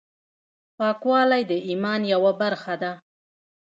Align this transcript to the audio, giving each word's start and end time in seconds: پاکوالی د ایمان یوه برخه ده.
پاکوالی 0.77 1.43
د 1.51 1.53
ایمان 1.67 2.01
یوه 2.13 2.31
برخه 2.41 2.73
ده. 2.81 2.91